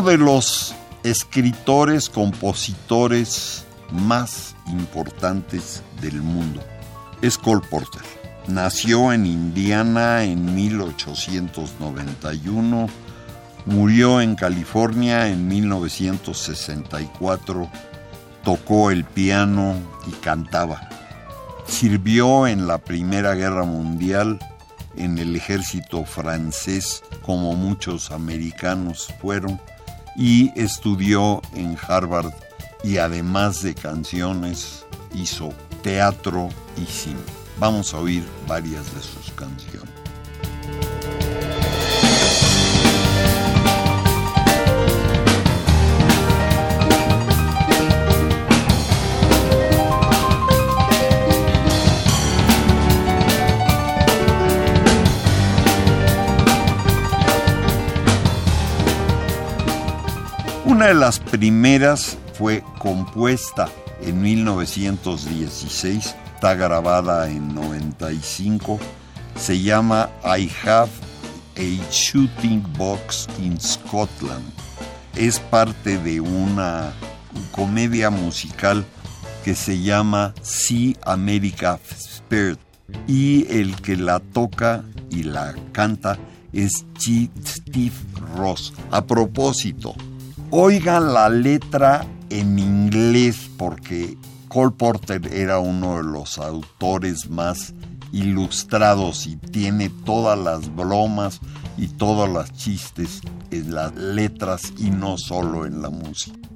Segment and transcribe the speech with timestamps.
[0.00, 6.62] Uno de los escritores, compositores más importantes del mundo
[7.20, 8.00] es Cole Porter.
[8.46, 12.88] Nació en Indiana en 1891,
[13.66, 17.68] murió en California en 1964,
[18.42, 19.74] tocó el piano
[20.06, 20.88] y cantaba.
[21.66, 24.38] Sirvió en la Primera Guerra Mundial
[24.96, 29.60] en el ejército francés como muchos americanos fueron
[30.16, 32.32] y estudió en Harvard
[32.82, 37.20] y además de canciones hizo teatro y cine.
[37.58, 39.90] Vamos a oír varias de sus canciones.
[60.80, 63.68] Una de las primeras fue compuesta
[64.00, 68.80] en 1916, está grabada en 95,
[69.36, 70.90] se llama I Have
[71.58, 74.42] a Shooting Box in Scotland.
[75.16, 76.94] Es parte de una
[77.52, 78.82] comedia musical
[79.44, 82.58] que se llama Sea America Spirit
[83.06, 86.18] y el que la toca y la canta
[86.54, 87.92] es Steve
[88.34, 88.72] Ross.
[88.90, 89.94] A propósito,
[90.52, 94.18] Oigan la letra en inglés porque
[94.48, 97.72] Cole Porter era uno de los autores más
[98.10, 101.38] ilustrados y tiene todas las bromas
[101.76, 103.20] y todos los chistes
[103.52, 106.49] en las letras y no solo en la música.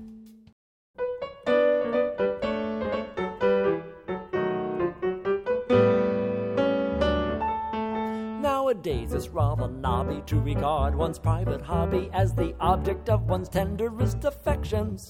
[8.84, 14.22] Nowadays it's rather knobby to regard one's private hobby as the object of one's tenderest
[14.24, 15.08] affections.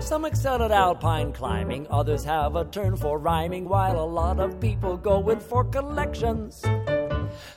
[0.00, 4.60] Some excel at alpine climbing, others have a turn for rhyming, while a lot of
[4.60, 6.62] people go in for collections.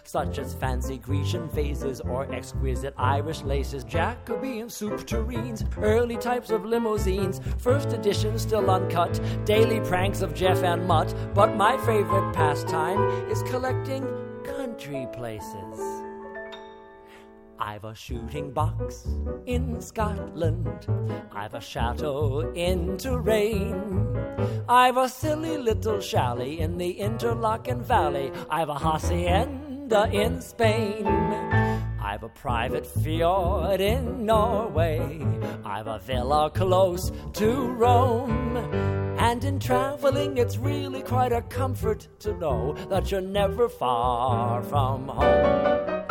[0.04, 6.64] Such as fancy Grecian vases or exquisite Irish laces, Jacobean soup tureens, early types of
[6.64, 11.14] limousines, first editions still uncut, daily pranks of Jeff and Mutt.
[11.34, 14.21] But my favorite pastime is collecting
[14.72, 15.80] country places.
[17.60, 19.06] I've a shooting box
[19.46, 20.88] in Scotland.
[21.34, 24.64] I've a chateau in Touraine.
[24.70, 28.32] I've a silly little chalet in the Interlaken Valley.
[28.50, 31.06] I've a hacienda in Spain.
[32.02, 35.22] I've a private fjord in Norway.
[35.66, 38.91] I've a villa close to Rome.
[39.32, 45.08] And in traveling, it's really quite a comfort to know that you're never far from
[45.08, 46.04] home.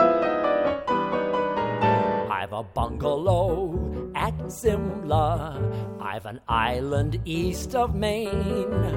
[2.32, 5.60] I've a bungalow at Simla.
[6.00, 8.96] I've an island east of Maine.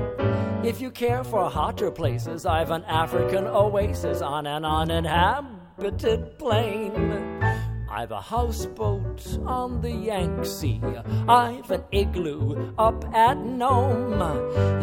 [0.64, 7.53] If you care for hotter places, I've an African oasis on an uninhabited plain.
[7.95, 10.81] I've a houseboat on the Yangtze.
[11.30, 14.19] I've an igloo up at Nome.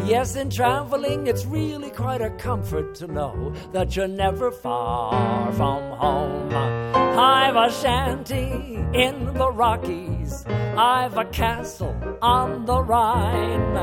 [0.07, 5.91] Yes, in traveling, it's really quite a comfort to know that you're never far from
[5.97, 6.53] home.
[6.53, 10.45] I've a shanty in the Rockies.
[10.47, 13.77] I've a castle on the Rhine.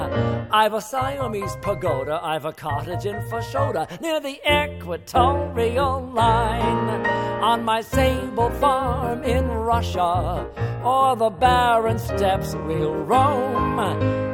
[0.50, 2.18] I've a Siamese pagoda.
[2.22, 7.28] I've a cottage in Fashoda near the equatorial line.
[7.42, 10.46] on my sable farm in Russia,
[10.84, 13.78] or the barren steppes we'll roam.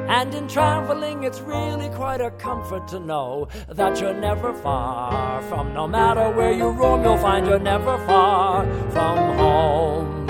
[0.08, 5.74] And in traveling, it's really quite a comfort to know that you're never far from.
[5.74, 10.24] No matter where you roam, you'll find you're never far from home.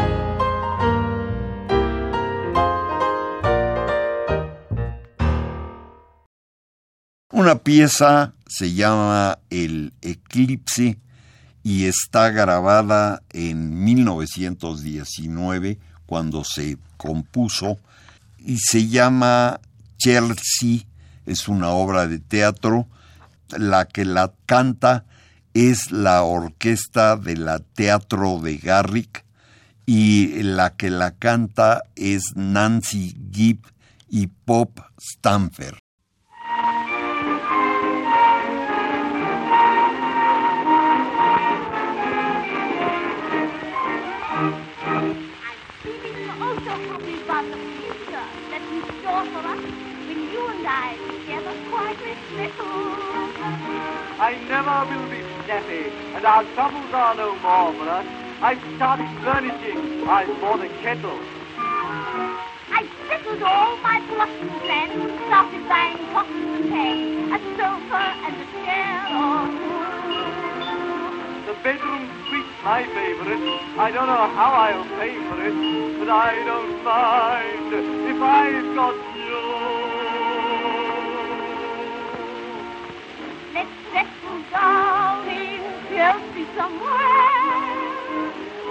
[7.33, 10.97] Una pieza se llama El Eclipse
[11.65, 17.79] y está grabada en 1919 cuando se compuso
[18.39, 19.61] y se llama
[19.97, 20.83] Chelsea,
[21.25, 22.87] es una obra de teatro,
[23.57, 25.07] la que la canta
[25.55, 29.25] es la orquesta de la Teatro de Garrick
[29.87, 33.61] y la que la canta es Nancy Gibb
[34.09, 35.84] y Pop Stamfer.
[56.25, 58.07] And our troubles are no more for us.
[58.41, 61.21] I've started furnishing, I've bought a kettle.
[62.73, 68.47] I've settled all my blocking plans started buying pots and pans, a sofa and a
[68.65, 69.53] chair or
[71.45, 73.45] The bedroom suite's my favorite.
[73.77, 75.57] I don't know how I'll pay for it,
[76.01, 79.45] but I don't mind if I've got you.
[83.53, 85.14] Let's settle down
[85.95, 87.71] Chelsea somewhere.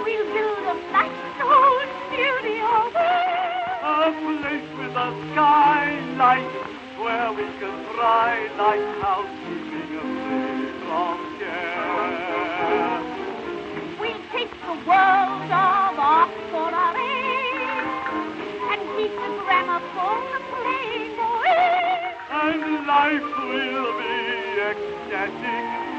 [0.04, 3.80] We'll build a Blackstone studio there.
[3.80, 6.52] A place with a skylight
[7.00, 13.00] where we can ride like housekeeping free from care.
[13.98, 17.88] We'll take the world of art for our aim
[18.68, 22.20] and keep the gramophone playing away.
[22.44, 24.12] And life will be
[24.60, 25.93] ecstatic,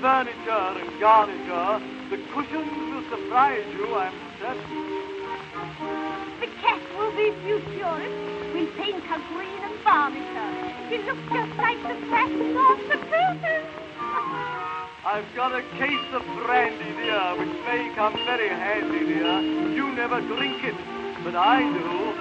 [0.00, 1.80] furniture and garniture.
[2.10, 4.97] The cushions will surprise you, I'm certain.
[6.40, 8.14] The cat will be futurist.
[8.54, 10.50] We'll paint her green and varnish her.
[10.88, 13.62] She looks just like the fashion of the Putin.
[15.04, 19.40] I've got a case of brandy, dear, which may come very handy, dear.
[19.74, 20.76] You never drink it,
[21.24, 22.14] but I do.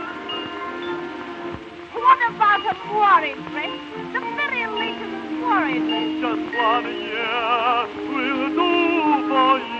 [1.93, 3.77] What about a soiree dress?
[4.13, 6.09] The very latest soiree dress.
[6.25, 9.76] Just one year will do for you.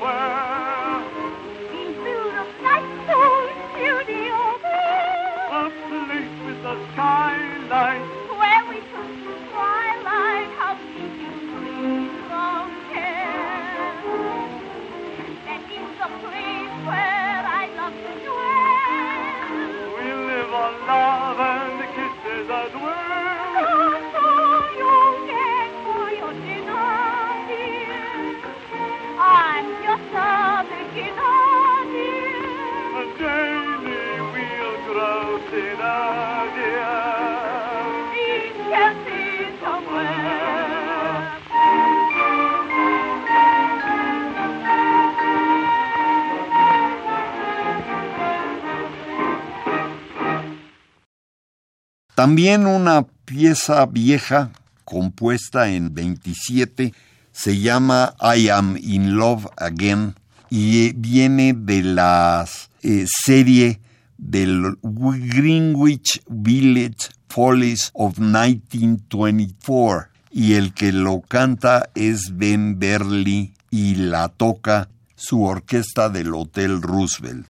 [0.00, 1.04] somewhere.
[1.72, 5.70] We'll build a Blackstone studio there.
[6.46, 8.02] With skylight
[8.38, 10.50] where we took the twilight
[12.28, 13.94] from care.
[15.46, 19.96] That is the place where I love to dwell.
[19.96, 23.03] We live on love and kisses as well.
[52.14, 54.52] También una pieza vieja
[54.84, 56.92] compuesta en 27
[57.32, 60.14] se llama I Am in Love Again
[60.48, 62.46] y viene de la
[62.82, 63.80] eh, serie
[64.16, 73.96] del Greenwich Village Follies of 1924 y el que lo canta es Ben Berly y
[73.96, 77.48] la toca su orquesta del Hotel Roosevelt.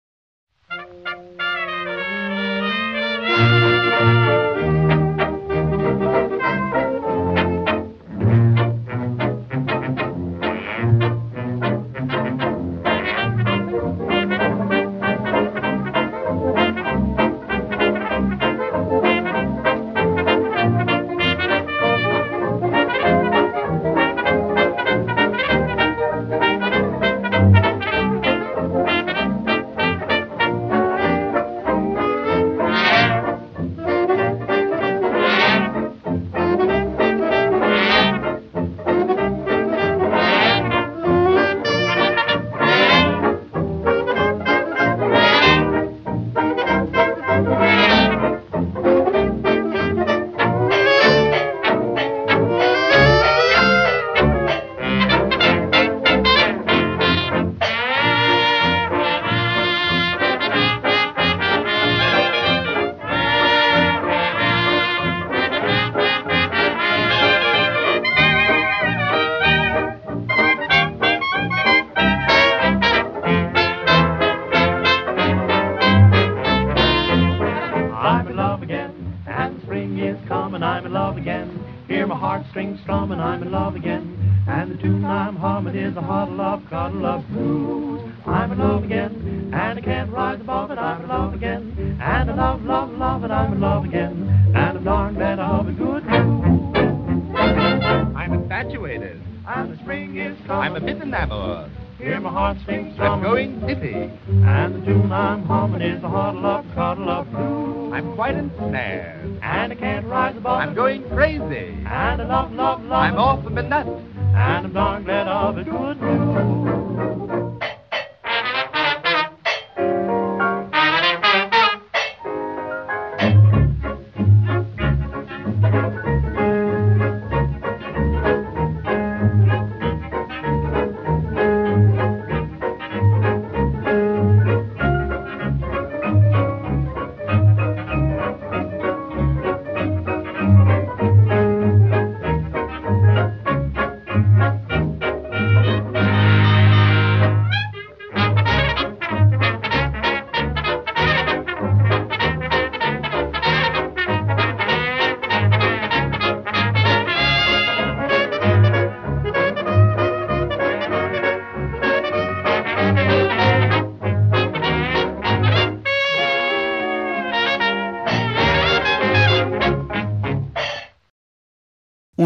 [109.43, 111.75] And I can't rise above I'm going crazy.
[111.87, 112.93] And I love, love, love.
[112.93, 113.87] I'm off of a nut.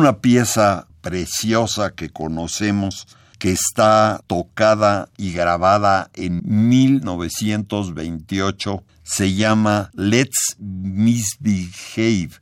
[0.05, 3.09] una pieza preciosa que conocemos
[3.39, 12.33] que está tocada y grabada en 1928 se llama Let's Misbehave.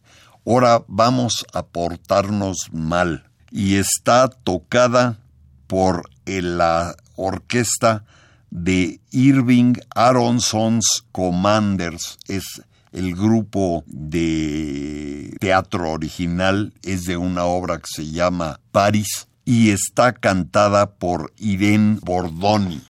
[0.45, 3.31] Ahora vamos a portarnos mal.
[3.53, 5.21] Y está tocada
[5.69, 8.05] por eh, la orquesta
[8.51, 12.19] de Irving Aronson's Commanders.
[12.27, 12.61] Es
[12.93, 20.13] el grupo de teatro original es de una obra que se llama París y está
[20.13, 22.83] cantada por Irene Bordoni.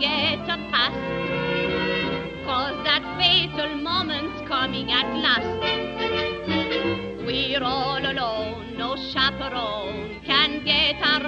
[0.00, 0.96] get a past.
[2.44, 5.46] Cause that fatal moment's coming at last.
[7.26, 11.27] We're all alone, no chaperone can get our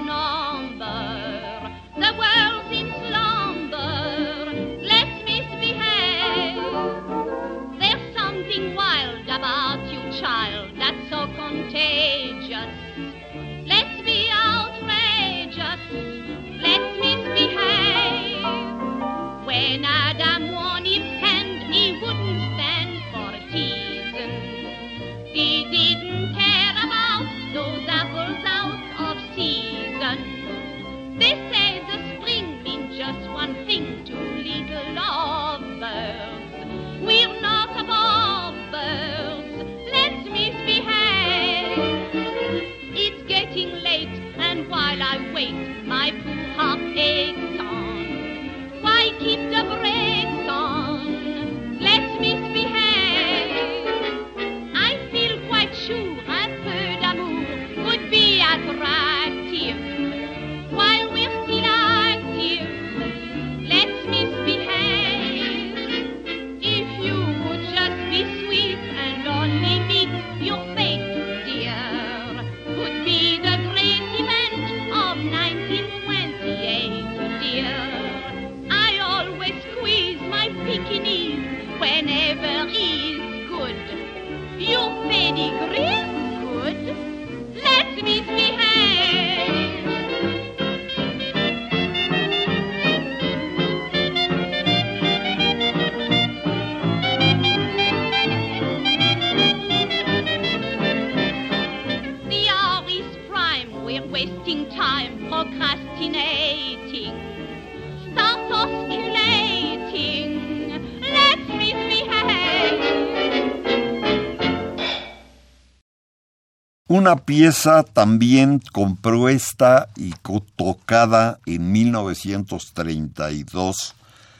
[117.00, 120.12] una pieza también compuesta y
[120.54, 123.95] tocada en 1932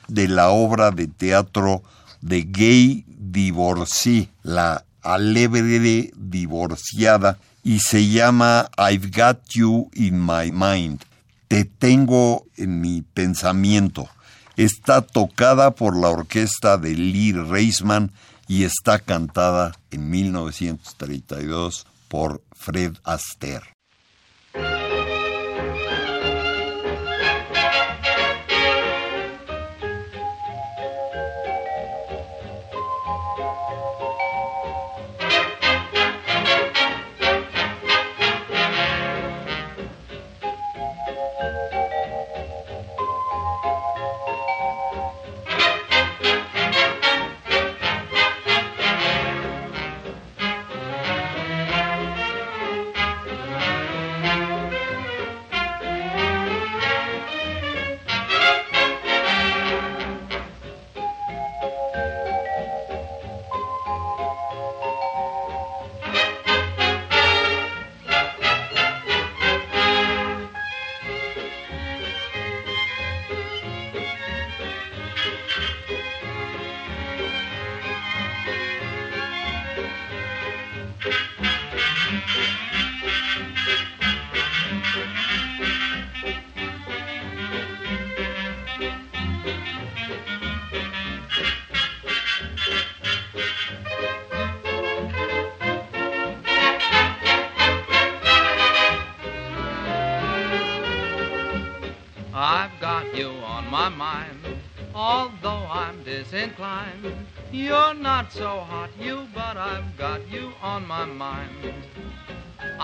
[0.09, 1.83] de la obra de teatro
[2.21, 11.01] de Gay Divorcee, la alegre divorciada, y se llama I've Got You in My Mind.
[11.49, 14.07] Te tengo en mi pensamiento.
[14.59, 18.13] Está tocada por la orquesta de Lee Reisman
[18.49, 23.80] y está cantada en 1932 por Fred Astaire.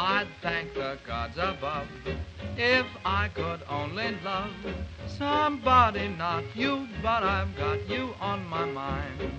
[0.09, 1.89] I'd thank the gods above
[2.57, 4.53] if I could only love
[5.09, 9.33] somebody, not you, but I've got you on my mind.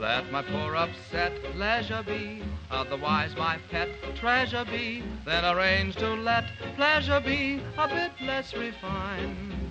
[0.00, 5.04] Let my poor upset pleasure be, otherwise my pet treasure be.
[5.24, 9.70] Then arrange to let pleasure be a bit less refined.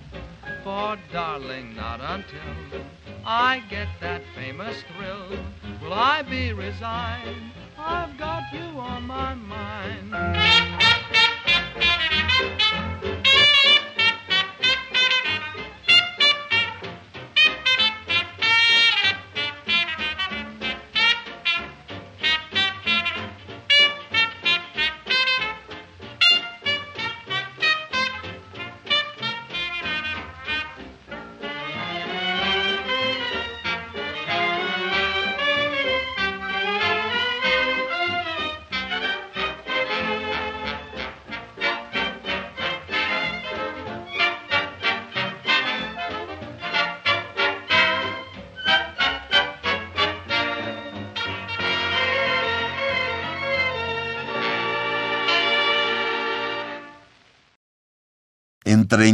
[0.64, 2.86] For darling, not until
[3.26, 5.38] I get that famous thrill
[5.82, 7.59] will I be resigned.
[7.82, 10.14] I've got you on my mind.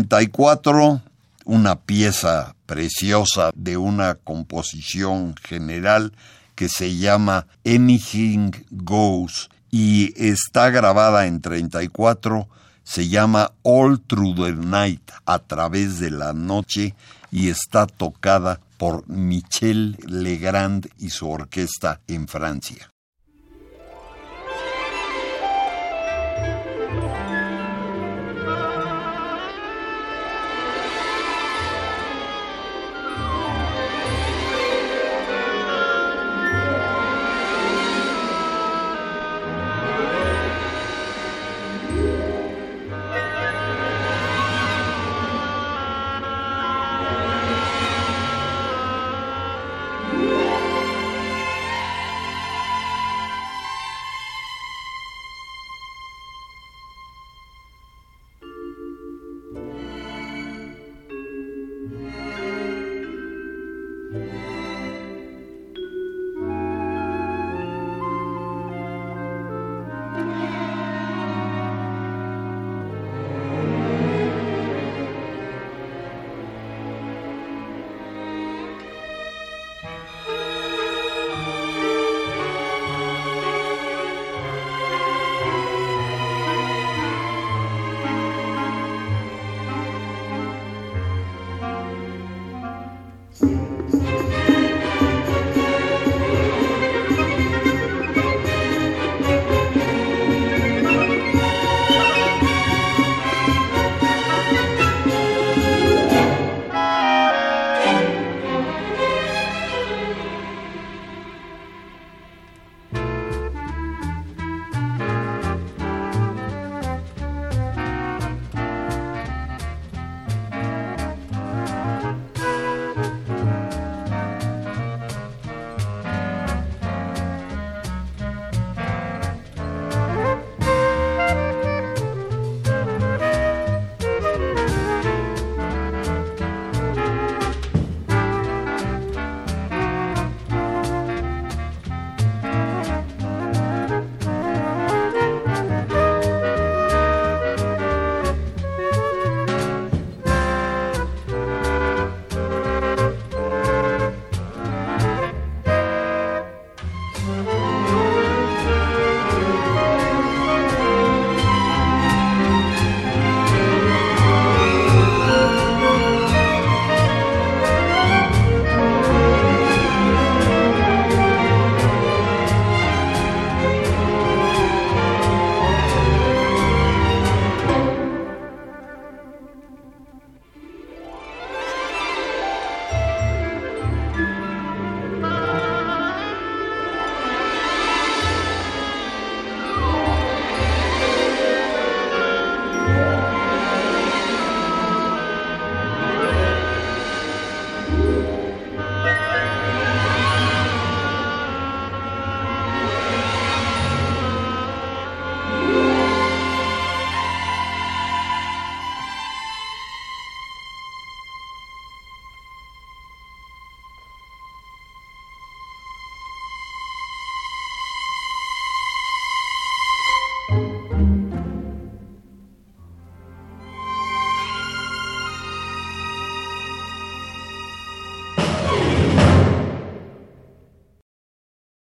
[0.06, 1.02] En 34,
[1.46, 6.12] una pieza preciosa de una composición general
[6.54, 12.48] que se llama Anything Goes y está grabada en 34,
[12.84, 16.94] se llama All Through the Night, a través de la noche,
[17.32, 22.92] y está tocada por Michel Legrand y su orquesta en Francia.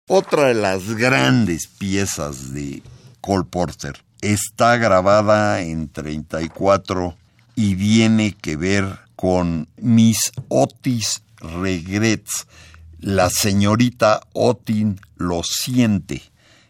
[0.09, 2.81] Otra de las grandes piezas de
[3.21, 7.17] Cole Porter está grabada en 34
[7.57, 12.47] y viene que ver con Miss Otis Regrets.
[13.01, 16.23] La señorita Otin lo siente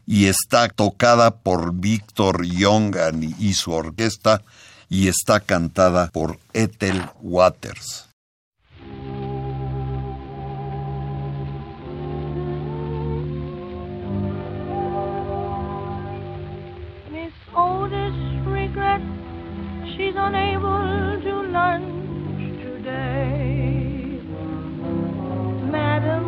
[0.07, 2.97] y está tocada por Víctor Young
[3.39, 4.41] y su orquesta
[4.89, 8.06] y está cantada por Ethel Waters.
[19.97, 24.21] She's unable to lunch today.
[25.73, 26.25] Madam,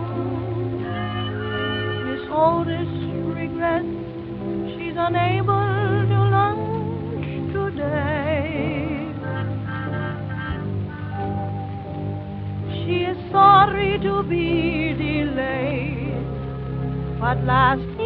[2.06, 2.92] Miss Otis
[3.36, 3.86] regrets
[4.72, 9.12] she's unable to lunch today.
[12.72, 16.24] She is sorry to be delayed,
[17.20, 17.97] but last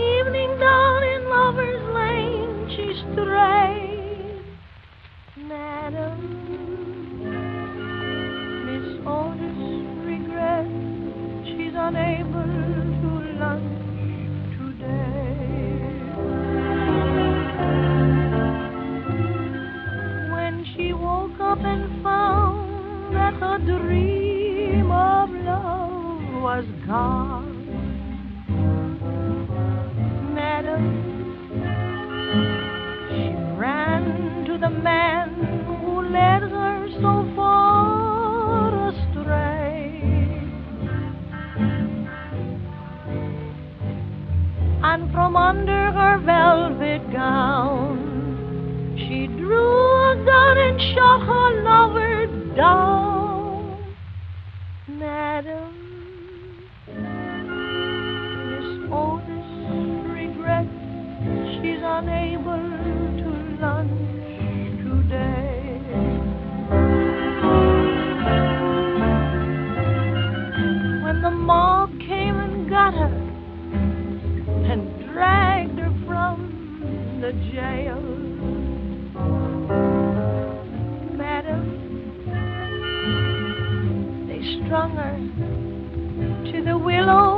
[23.66, 27.58] dream of love was gone,
[30.34, 30.84] Madam,
[33.08, 35.28] she ran to the man
[35.66, 40.00] who led her so far astray.
[44.82, 48.10] And from under her velvet gown,
[48.98, 52.91] she drew a gun and shot her lover down.
[77.52, 78.00] Jail,
[81.16, 81.62] Madam,
[84.28, 85.16] they strung her
[86.52, 87.31] to the willow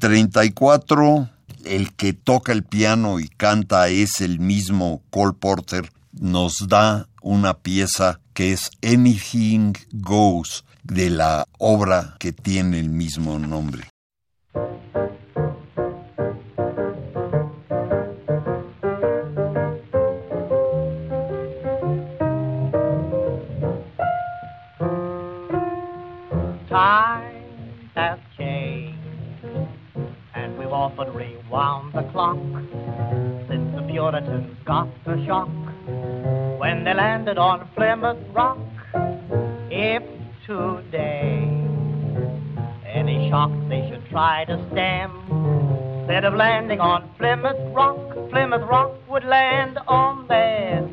[0.00, 1.28] 34,
[1.64, 7.54] el que toca el piano y canta es el mismo Cole Porter, nos da una
[7.54, 13.84] pieza que es Anything Goes de la obra que tiene el mismo nombre.
[33.48, 35.48] Since the Puritans got the shock
[36.60, 38.58] when they landed on Plymouth Rock.
[39.70, 40.02] If
[40.46, 41.48] today
[42.84, 45.10] any shock they should try to stem,
[46.00, 47.96] instead of landing on Plymouth Rock,
[48.30, 50.92] Plymouth Rock would land on them.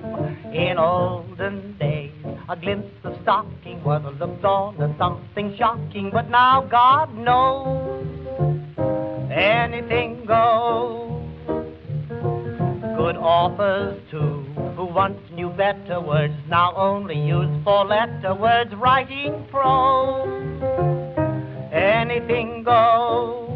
[0.53, 2.13] In olden days,
[2.47, 8.05] a glimpse of stocking was looked on as something shocking, but now God knows
[9.29, 11.06] anything goes.
[12.97, 14.43] Good authors too,
[14.75, 20.27] who once knew better words, now only use four-letter words, writing prose.
[21.71, 23.47] Anything goes.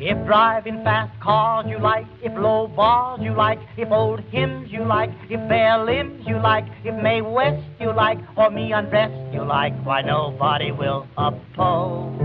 [0.00, 4.84] If driving fast cars you like, if low bars you like, if old hymns you
[4.84, 9.44] like, if bare limbs you like, if Mae West you like, or me undressed you
[9.44, 12.18] like, why nobody will oppose.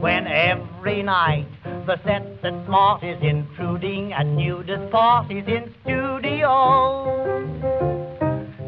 [0.00, 1.46] When every night
[1.86, 7.06] the set that smart is intruding at nudist parties in studios.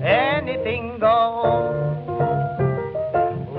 [0.04, 1.74] anything goes.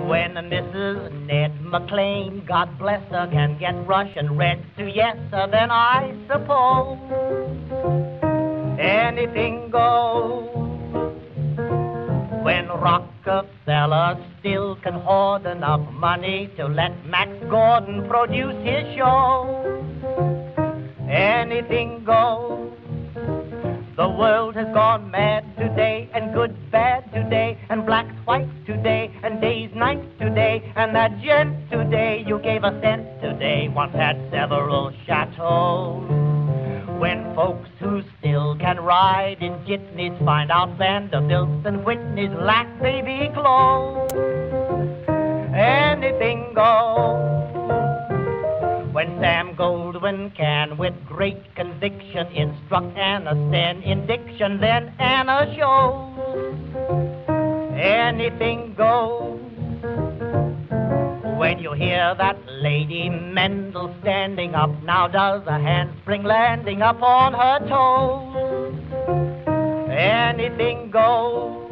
[0.08, 1.12] When Mrs.
[1.28, 6.98] Ned McLean, God bless her, can get Russian red to yes, sir, then I suppose
[8.80, 10.59] anything goes.
[12.50, 19.46] When Rockefeller still can hoard enough money to let Max Gordon produce his show,
[21.08, 22.74] anything goes.
[23.96, 29.40] The world has gone mad today, and good bad today, and black, white today, and
[29.40, 34.92] day's night today, and that gent today you gave a cent today once had several
[35.06, 36.39] chateaus.
[37.00, 43.32] When folks who still can ride in jitneys find out Vanderbilts and Whitneys lack baby
[43.34, 44.12] clothes,
[45.56, 47.56] anything goes.
[48.92, 56.20] When Sam Goldwyn can, with great conviction, instruct Anna Sten in diction, then Anna shows
[57.80, 59.40] anything goes.
[61.40, 67.32] When you hear that Lady Mendl standing up, now does a handspring landing up on
[67.32, 68.76] her toes.
[69.90, 71.72] Anything goes.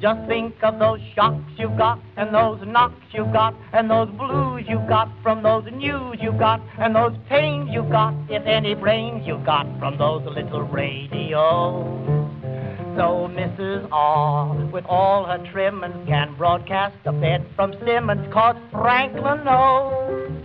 [0.00, 4.64] Just think of those shocks you got, and those knocks you got, and those blues
[4.68, 9.24] you got from those news you got, and those pains you got, if any brains
[9.24, 12.27] you got from those little radios.
[12.98, 13.86] So Mrs.
[13.92, 20.42] R, with all her trimmings, can broadcast a bed from Simmons, cause Franklin knows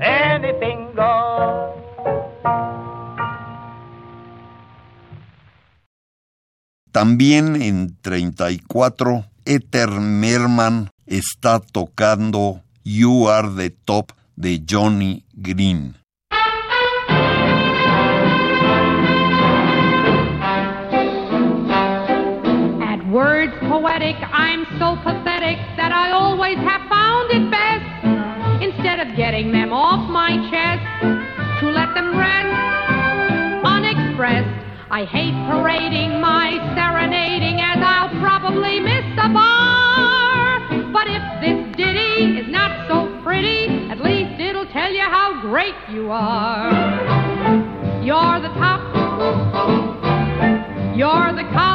[0.00, 1.74] anything goes.
[6.92, 15.99] También en 34, Ether Merman está tocando You Are the Top de Johnny Green.
[23.50, 29.52] Words poetic, I'm so pathetic that I always have found it best, instead of getting
[29.52, 30.82] them off my chest,
[31.60, 34.66] to let them rest unexpressed.
[34.90, 40.60] I hate parading my serenading as I'll probably miss the bar.
[40.92, 45.74] But if this ditty is not so pretty, at least it'll tell you how great
[45.90, 46.70] you are.
[48.02, 48.80] You're the top.
[50.96, 51.69] You're the Coliseum.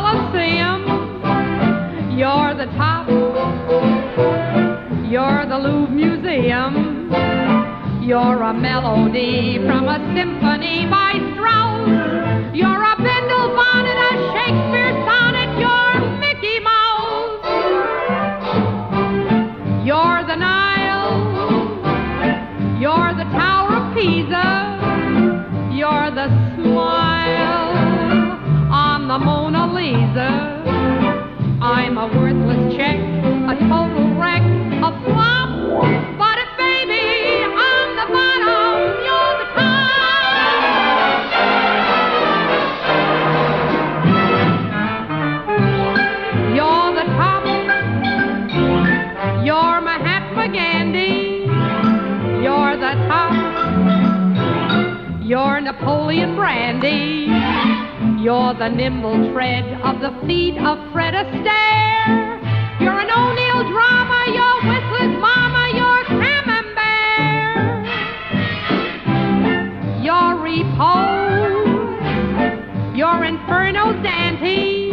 [5.55, 6.73] The Louvre Museum.
[8.01, 11.87] You're a melody from a symphony by Strauss.
[12.53, 15.49] You're a Bindle bonnet, a Shakespeare sonnet.
[15.63, 17.39] You're Mickey Mouse.
[19.85, 21.15] You're the Nile.
[22.81, 24.47] You're the Tower of Pisa.
[25.73, 27.71] You're the smile
[28.73, 30.31] on the Mona Lisa.
[31.61, 32.44] I'm a worthless
[55.79, 57.27] Napoleon Brandy.
[58.23, 62.39] You're the nimble tread of the feet of Fred Astaire.
[62.79, 64.23] You're an O'Neill drama.
[64.31, 65.67] You're Whistler's mama.
[65.75, 67.85] You're Camembert.
[70.01, 71.75] You're repose.
[72.95, 74.91] You're Inferno Dante.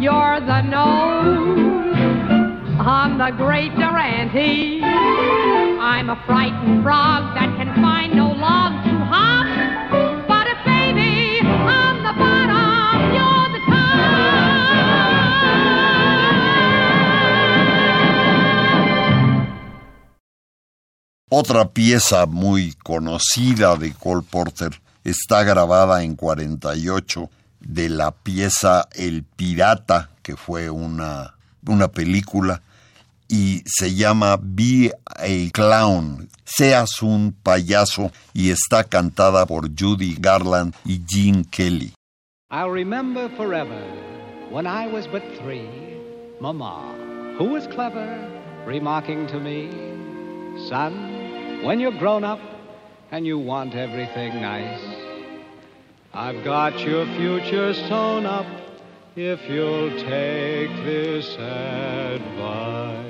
[0.00, 1.94] You're the nose
[2.80, 4.80] on the great Durante.
[4.82, 8.83] I'm a frightened frog that can find no log
[21.36, 29.24] Otra pieza muy conocida de Cole Porter está grabada en 48 de la pieza El
[29.24, 31.34] Pirata, que fue una,
[31.66, 32.62] una película,
[33.26, 40.72] y se llama Be a Clown, seas un payaso, y está cantada por Judy Garland
[40.84, 41.94] y Gene Kelly.
[42.52, 43.82] I'll remember forever
[44.52, 45.68] when I was but three,
[46.40, 46.94] Mama,
[47.36, 48.24] who was clever,
[48.68, 49.68] remarking to me,
[50.68, 51.23] Son,
[51.64, 52.40] when you're grown up
[53.10, 54.82] and you want everything nice,
[56.12, 58.46] I've got your future sewn up
[59.16, 63.04] if you'll take this advice.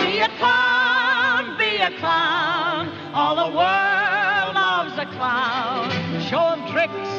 [0.00, 2.88] Be a clown, be a clown.
[3.12, 5.90] All the world loves a clown.
[6.22, 7.10] Show 'em tricks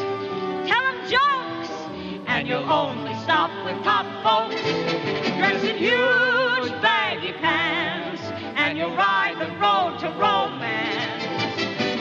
[0.67, 1.71] tell 'em jokes,
[2.25, 4.59] and you'll only stop with top folks.
[5.37, 6.34] Dress in huge
[9.65, 11.23] road to romance.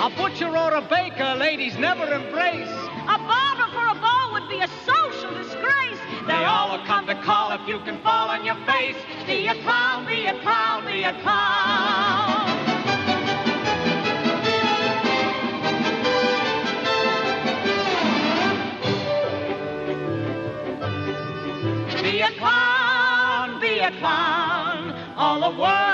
[0.06, 2.76] A butcher or a baker, ladies never embrace.
[3.14, 6.00] A barber for a ball would be a social disgrace.
[6.26, 8.96] They all will come to call if you can fall on your face.
[9.26, 12.44] Be a clown, be a clown, be a clown.
[22.02, 24.80] Be a clown, be a clown.
[25.16, 25.93] All the world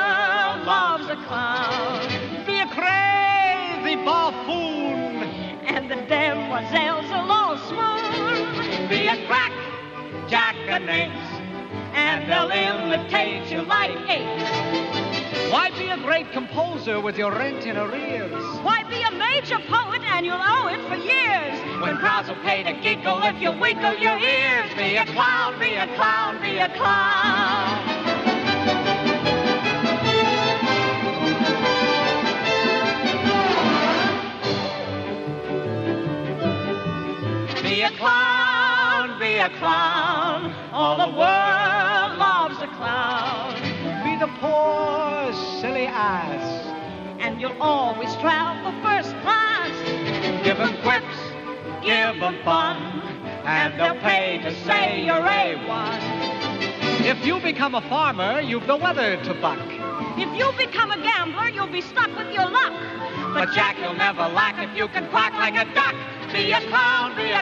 [6.61, 8.89] demoiselles will all swoon.
[8.89, 9.53] Be a crack
[10.29, 11.39] jackanapes.
[11.95, 15.53] And they'll imitate you like apes.
[15.53, 18.45] Why be a great composer with your rent in arrears?
[18.63, 21.83] Why be a major poet and you'll owe it for years?
[21.83, 24.73] When crowds will pay to giggle if you winkle your ears.
[24.77, 27.80] Be a clown, be a clown, be a clown.
[37.81, 40.53] Be a clown, be a clown.
[40.71, 43.55] All the world loves a clown.
[44.05, 46.67] Be the poor, silly ass.
[47.21, 49.73] And you'll always travel first class.
[50.45, 51.17] Give 'em quips,
[51.81, 52.77] give 'em fun,
[53.47, 56.01] and they'll pay to say you're A1.
[57.07, 59.59] If you become a farmer, you've the weather to buck.
[60.19, 62.75] If you become a gambler, you'll be stuck with your luck.
[63.33, 65.95] But Jack, you'll never lack if you can quack like a duck.
[66.33, 67.41] Be a clown, be a.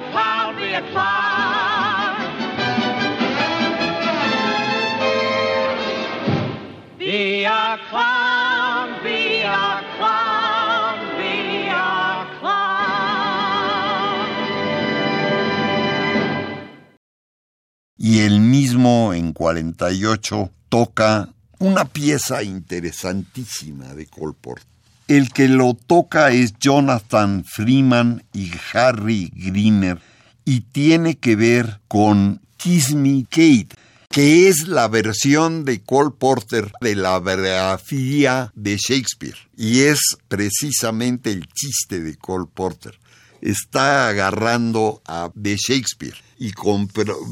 [18.01, 21.29] Y el mismo en 48 toca
[21.59, 24.78] una pieza interesantísima de Cole Porter.
[25.09, 29.99] El que lo toca es Jonathan Freeman y Harry Greener
[30.45, 33.69] y tiene que ver con Kiss Me Kate,
[34.11, 39.37] que es la versión de Cole Porter de la biografía de Shakespeare.
[39.57, 42.99] Y es precisamente el chiste de Cole Porter.
[43.41, 46.53] Está agarrando a de Shakespeare y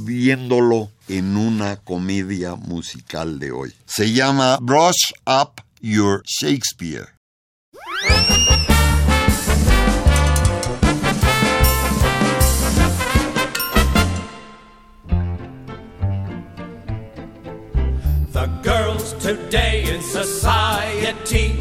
[0.05, 3.75] viéndolo en una comedia musical de hoy.
[3.85, 7.16] Se llama Brush Up Your Shakespeare.
[18.33, 21.59] The girls today in society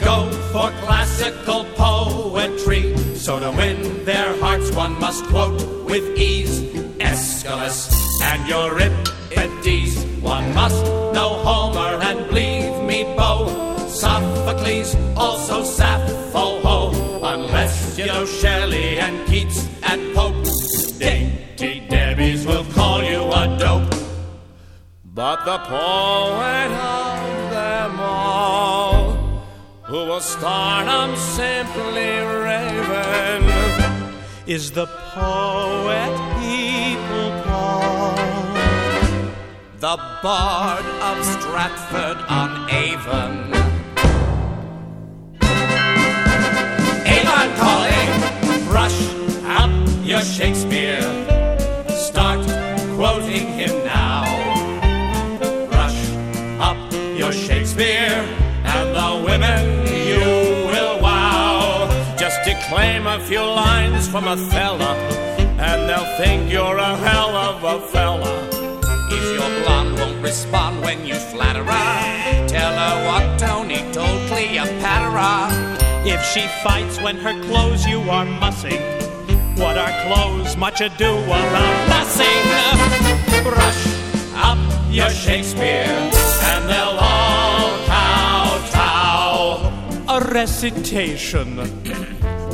[0.00, 2.96] go for classical poetry.
[3.14, 6.60] So to win their hearts, one must quote with ease
[6.98, 10.04] Aeschylus and Euripides.
[10.20, 10.84] One must
[14.48, 17.20] Sophocles, also Sappho, ho.
[17.22, 20.46] Unless you know Shelley and Keats and Pope.
[20.98, 23.94] Dainty Debbie's will call you a dope.
[25.04, 29.12] But the poet of them all,
[29.82, 32.10] who will stardom simply
[32.46, 33.44] raven,
[34.46, 38.16] is the poet people call
[39.78, 43.67] the Bard of Stratford on Avon.
[47.58, 48.10] Calling,
[48.68, 48.98] brush
[49.44, 49.70] up
[50.04, 51.02] your Shakespeare.
[51.88, 52.40] Start
[52.96, 54.24] quoting him now.
[55.70, 56.00] Brush
[56.60, 56.78] up
[57.16, 58.22] your Shakespeare,
[58.64, 59.64] and the women
[60.10, 60.24] you
[60.70, 61.88] will wow.
[62.16, 64.92] Just declaim a few lines from Othello,
[65.68, 68.34] and they'll think you're a hell of a fella.
[69.10, 75.77] If your blonde won't respond when you flatter her, tell her what Tony told Cleopatra.
[76.10, 78.80] If she fights when her clothes you are mussing,
[79.56, 82.44] what are clothes much ado about Nothing.
[83.44, 83.86] Brush
[84.34, 84.58] up
[84.90, 85.84] your Shakespeare,
[86.50, 89.70] and they'll all kowtow.
[90.08, 91.56] A recitation.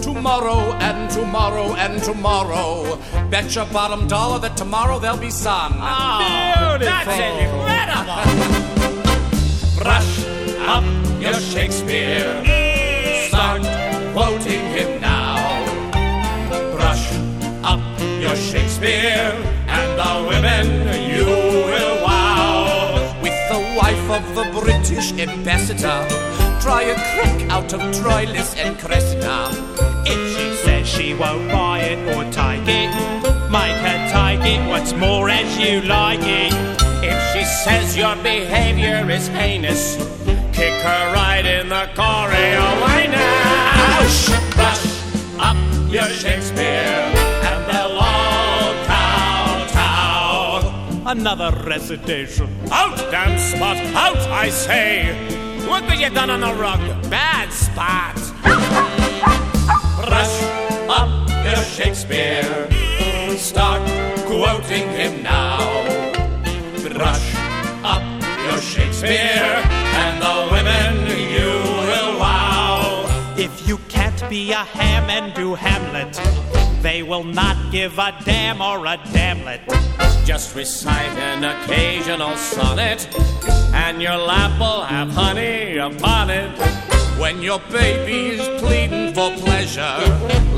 [0.02, 2.98] Tomorrow and tomorrow and tomorrow.
[3.30, 5.72] Bet your bottom dollar that tomorrow there'll be sun.
[5.76, 8.33] Oh, That's incredible.
[24.86, 26.06] British ambassador,
[26.60, 29.48] try a crack out of Troilus and Cressida.
[30.04, 32.90] If she says she won't buy it or take it,
[33.50, 34.68] make her take it.
[34.68, 36.52] What's more, as you like it.
[37.02, 39.96] If she says your behavior is heinous,
[40.52, 41.88] kick her right in the
[43.08, 44.00] now?
[44.52, 44.88] Brush
[45.38, 45.56] up
[45.90, 47.13] your Shakespeare,
[51.06, 52.48] Another recitation.
[52.72, 53.76] Out, damn spot!
[53.94, 55.12] Out, I say!
[55.68, 56.80] What have you done on the rug?
[57.10, 58.16] Bad spot!
[60.02, 60.42] Brush
[60.88, 62.68] up your Shakespeare,
[63.36, 63.82] start
[64.24, 65.58] quoting him now.
[66.82, 67.34] Brush
[67.84, 68.02] up
[68.46, 69.60] your Shakespeare,
[70.00, 71.50] and the women you
[71.84, 73.34] will wow.
[73.36, 76.18] If you can't be a ham and do Hamlet,
[76.84, 79.62] they will not give a damn or a damlet.
[80.26, 83.08] Just recite an occasional sonnet,
[83.72, 86.50] and your lap will have honey upon it.
[87.18, 89.96] When your baby is pleading for pleasure,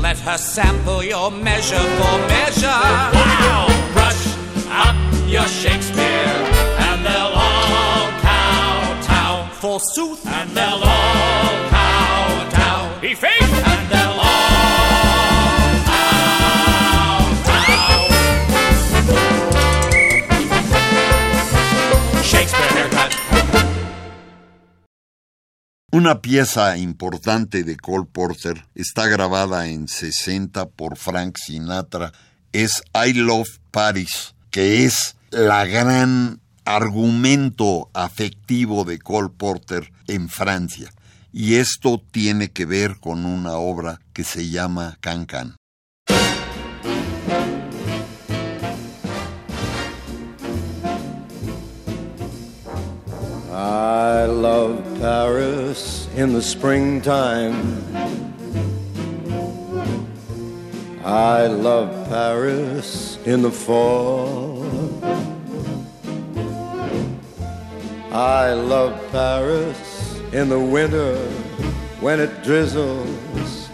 [0.01, 2.81] let her sample your measure for measure.
[3.19, 3.67] Wow!
[3.93, 4.27] Brush
[4.67, 4.97] up
[5.29, 6.35] your Shakespeare,
[6.87, 9.47] and they'll all kowtow.
[9.61, 12.99] Forsooth, and they'll all kowtow.
[12.99, 13.46] He faith,
[25.91, 32.11] Una pieza importante de Cole Porter está grabada en 60 por Frank Sinatra,
[32.51, 40.91] es I Love Paris, que es la gran argumento afectivo de Cole Porter en Francia.
[41.31, 45.55] Y esto tiene que ver con una obra que se llama Can Can.
[53.57, 57.83] I love Paris in the springtime.
[61.03, 64.63] I love Paris in the fall.
[68.13, 71.17] I love Paris in the winter
[71.99, 73.69] when it drizzles.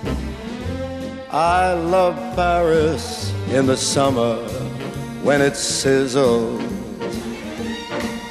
[1.29, 4.37] I love Paris in the summer
[5.23, 6.72] when it sizzles.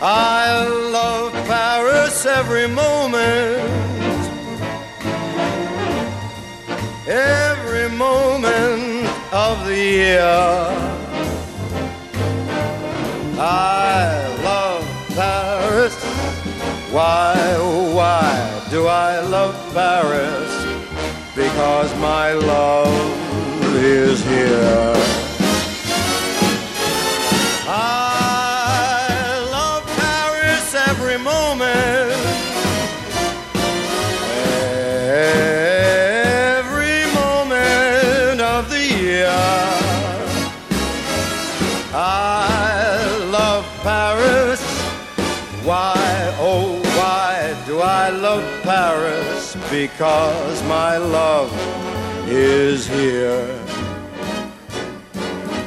[0.05, 3.63] I love Paris every moment,
[7.07, 10.21] every moment of the year.
[13.39, 14.85] I love
[15.15, 15.95] Paris.
[16.91, 17.37] Why,
[17.95, 20.51] why do I love Paris?
[21.37, 24.95] Because my love is here.
[27.69, 28.12] I
[48.63, 49.57] Paris?
[49.71, 51.51] Because my love
[52.29, 53.47] is here.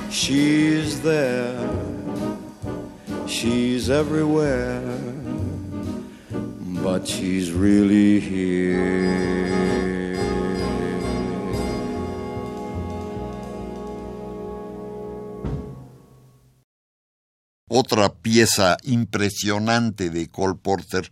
[0.09, 1.70] She's there.
[3.28, 4.82] She's everywhere.
[6.84, 9.36] But she's really here.
[17.68, 21.11] Otra pieza impresionante de Cole Porter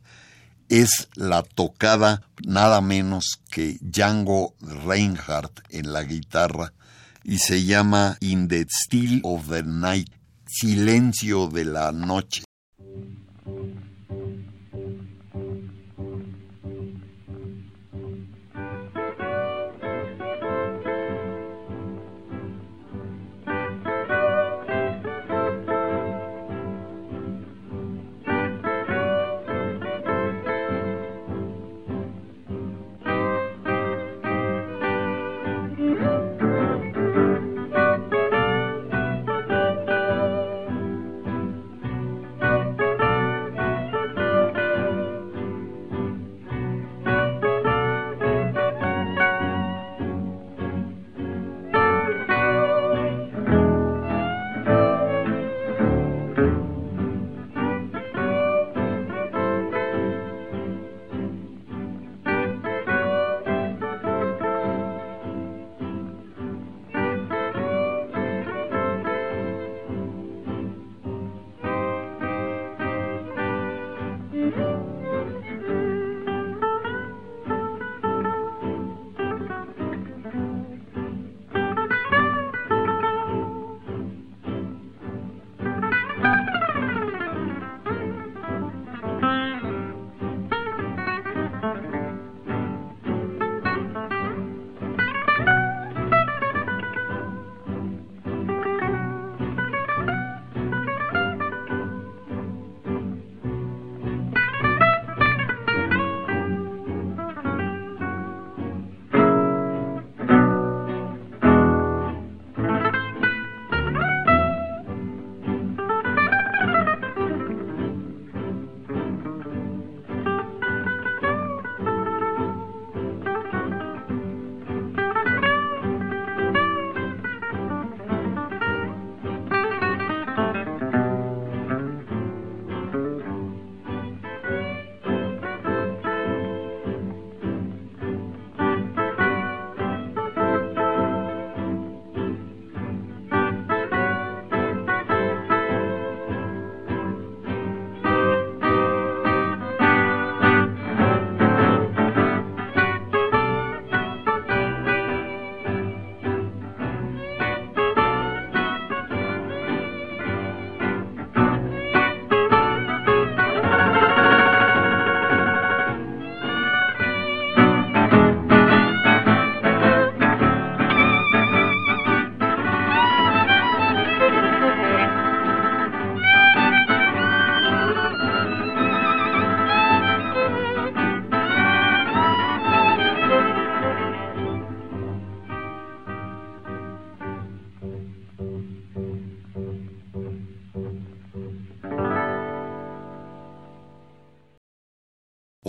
[0.82, 6.74] es la tocada nada menos que Django Reinhardt en la guitarra
[7.24, 10.10] y se llama In the Still of the Night,
[10.48, 12.44] Silencio de la Noche.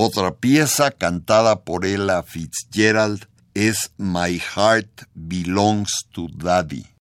[0.07, 6.94] Otra pieza cantada por Ella Fitzgerald es My Heart Belongs to Daddy.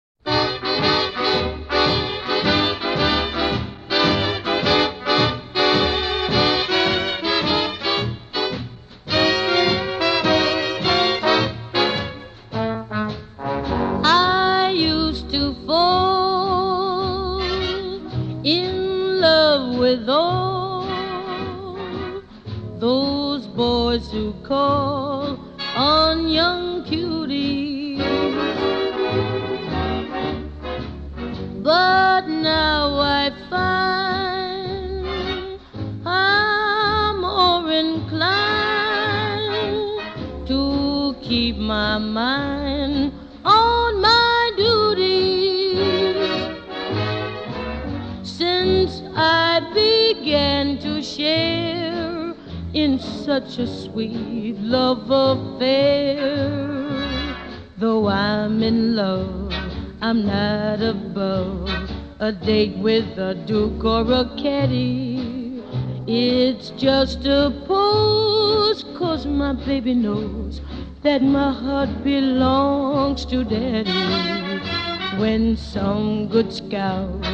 [33.26, 35.08] I find
[36.06, 38.18] I'm more inclined
[40.46, 43.14] to keep my mind
[43.46, 46.18] on my duties.
[48.24, 52.36] Since I began to share
[52.74, 56.36] in such a sweet love affair,
[57.78, 59.54] though I'm in love,
[60.02, 61.63] I'm not above
[62.20, 65.62] a date with a duke or a caddy.
[66.08, 70.62] It's just a pose, cause my baby knows
[71.02, 74.60] that my heart belongs to daddy.
[75.20, 77.26] When some good scout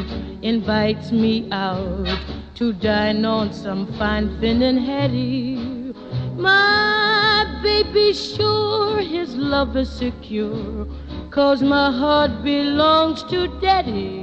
[0.41, 2.07] invites me out
[2.55, 5.93] to dine on some fine fin and hattie,
[6.35, 10.87] my baby sure his love is secure,
[11.31, 14.18] cause my heart belongs to daddy.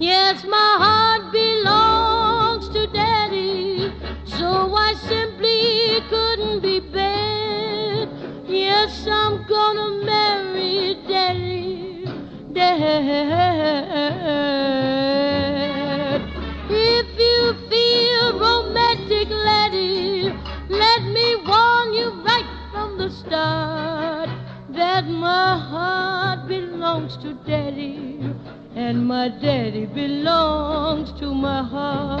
[0.00, 3.92] Yes, my heart belongs to daddy,
[4.24, 8.08] so I simply couldn't be bad.
[8.48, 12.06] Yes, I'm gonna marry daddy,
[12.54, 12.80] dad.
[16.70, 20.32] If you feel romantic, laddie,
[20.70, 24.30] let me warn you right from the start
[24.70, 28.19] that my heart belongs to daddy
[28.80, 32.20] and my daddy belongs to my heart.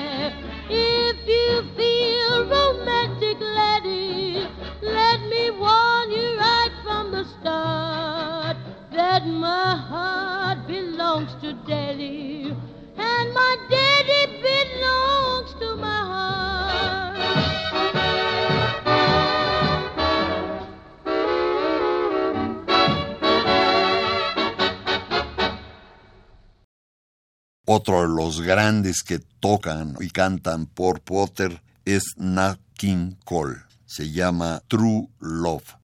[28.15, 33.57] los grandes que tocan y cantan por Potter es Nat King Cole.
[33.85, 35.75] Se llama True Love.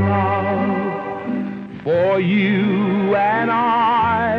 [0.00, 1.82] love.
[1.84, 4.36] For you and I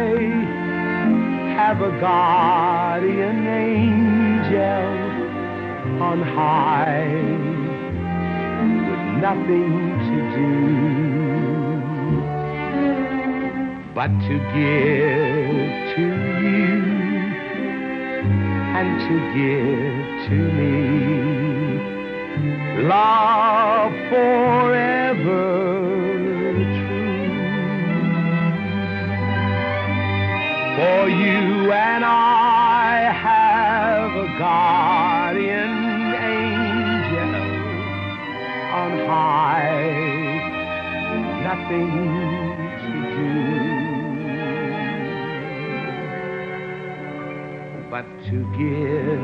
[1.55, 4.87] have a guardian angel
[6.01, 7.05] on high
[8.89, 9.71] with nothing
[10.07, 11.14] to do
[13.95, 16.01] but to give to
[16.43, 16.83] you
[18.75, 20.75] and to give to me
[22.83, 25.45] love forever
[26.75, 27.39] true.
[30.75, 35.73] For you and I have a guardian
[36.35, 37.33] angel
[38.75, 39.87] on high,
[41.45, 42.24] nothing
[47.95, 49.21] but to give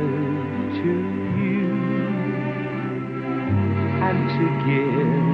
[0.80, 0.92] to
[1.36, 1.68] you
[4.08, 5.31] and to give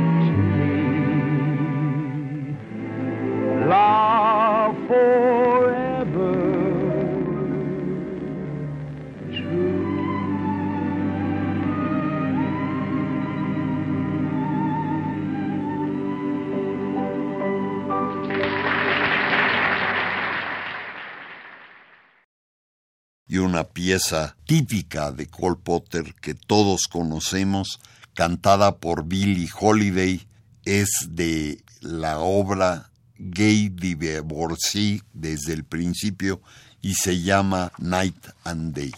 [23.58, 27.80] una pieza típica de Cole Potter que todos conocemos,
[28.14, 30.28] cantada por Billie Holiday,
[30.64, 36.40] es de la obra Gay Divorcee desde el principio
[36.84, 38.94] y se llama Night and Day.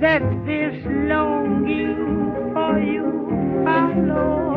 [0.00, 3.04] That this longing for you
[3.64, 4.49] wherever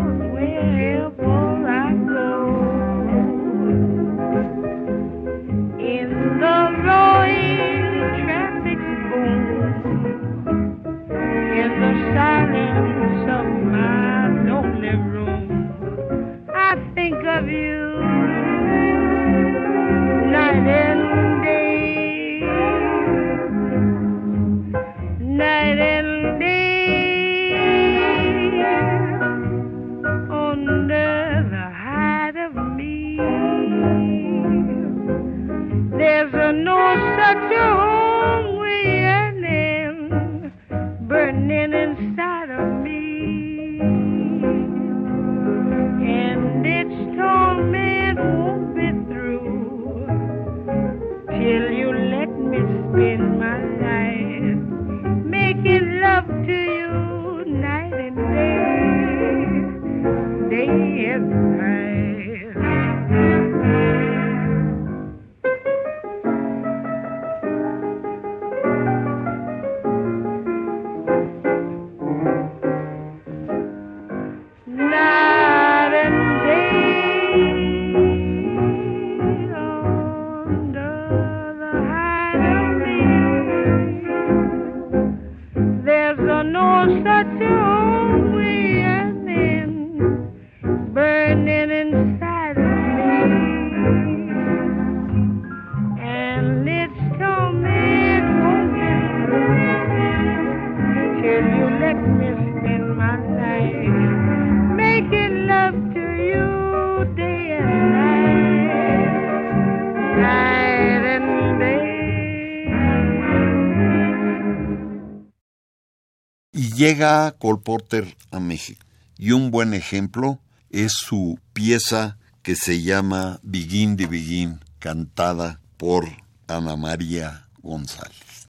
[116.73, 118.85] llega Cole Porter a México.
[119.17, 126.09] Y un buen ejemplo es su pieza que se llama Begin de Begin, cantada por
[126.47, 128.47] Ana María González.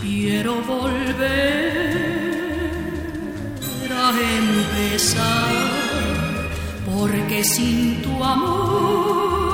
[0.00, 1.92] Quiero volver
[3.90, 5.50] a empezar,
[6.84, 9.51] porque sin tu amor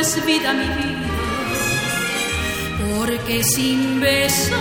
[0.00, 1.08] es vida mi vida,
[2.96, 4.58] porque sin besar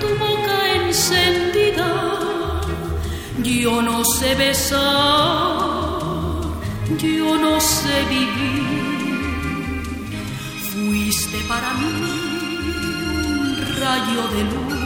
[0.00, 1.90] tu boca encendida,
[3.42, 4.78] yo no sé besar,
[6.98, 8.68] yo no sé vivir.
[10.70, 11.90] Fuiste para mí
[13.14, 14.78] un rayo de luz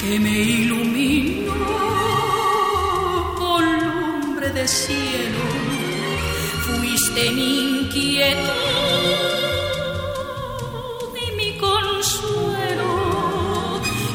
[0.00, 1.54] que me iluminó
[3.38, 5.55] con lumbre de cielo.
[7.16, 8.44] Fuiste mi inquietud
[11.16, 12.90] y mi consuelo.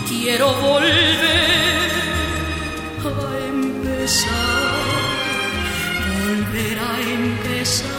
[0.07, 1.91] Quiero volver
[3.03, 3.07] a
[3.47, 4.29] empezar,
[6.27, 7.89] volver a empezar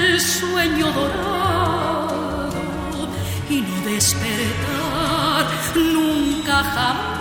[0.00, 2.50] el sueño dorado
[3.48, 5.46] y no despertar
[5.76, 7.18] nunca jamás.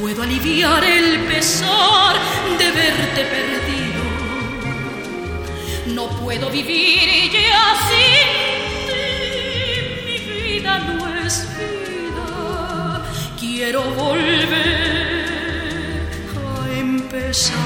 [0.00, 2.16] Puedo aliviar el pesar
[2.58, 4.02] de verte perdido.
[5.94, 8.28] No puedo vivir ya sin.
[10.06, 13.04] Mi vida no es vida.
[13.38, 14.48] Quiero volver
[16.34, 17.56] a empezar.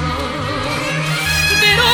[1.60, 1.84] Pero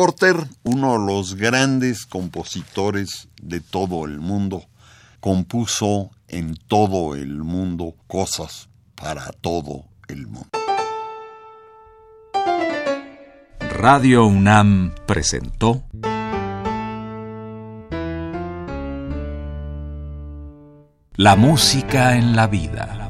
[0.00, 4.64] Porter, uno de los grandes compositores de todo el mundo,
[5.20, 10.48] compuso en todo el mundo cosas para todo el mundo.
[13.76, 15.82] Radio UNAM presentó
[21.14, 23.09] La música en la vida.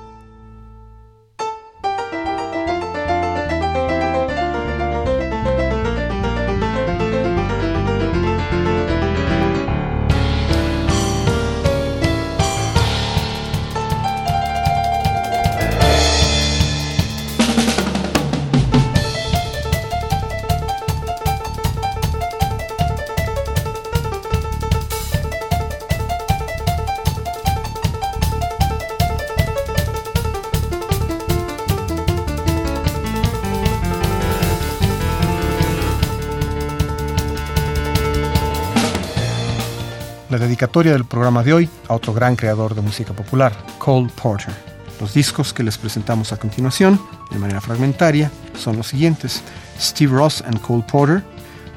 [40.71, 44.53] Dedicatoria del programa de hoy a otro gran creador de música popular, Cole Porter.
[45.01, 46.97] Los discos que les presentamos a continuación,
[47.29, 49.43] de manera fragmentaria, son los siguientes:
[49.77, 51.23] Steve Ross and Cole Porter,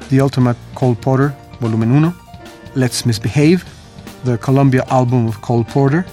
[0.09, 2.15] The Ultimate Cole Porter, volumen 1,
[2.75, 3.65] Let's Misbehave,
[4.23, 6.05] The Columbia Album of Cole Porter,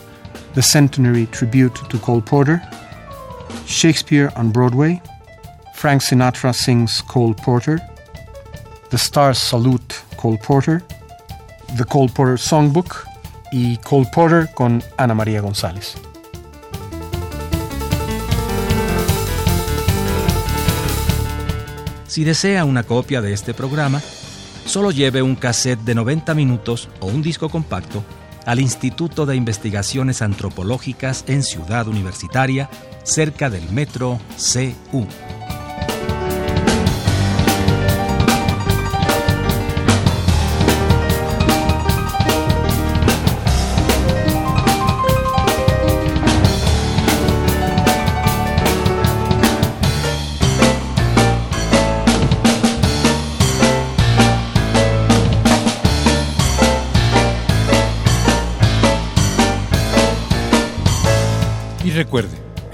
[0.55, 2.61] The Centenary Tribute to Cole Porter,
[3.65, 5.01] Shakespeare on Broadway,
[5.77, 7.79] Frank Sinatra Sings Cole Porter,
[8.91, 10.83] The Stars Salute Cole Porter,
[11.77, 13.07] The Cole Porter Songbook
[13.51, 15.95] y Cole Porter con Ana María González.
[22.07, 24.03] Si desea una copia de este programa,
[24.67, 28.05] solo lleve un cassette de 90 minutos o un disco compacto
[28.45, 32.69] al Instituto de Investigaciones Antropológicas en Ciudad Universitaria,
[33.03, 35.07] cerca del metro CU.